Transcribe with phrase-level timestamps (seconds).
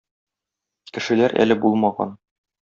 [0.97, 2.19] Кешеләр әле булмаган.